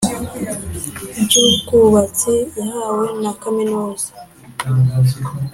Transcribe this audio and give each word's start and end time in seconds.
by 1.27 1.33
ubwubatsi 1.47 2.33
yahawe 2.59 3.07
na 3.21 3.31
kaminuza 3.41 4.07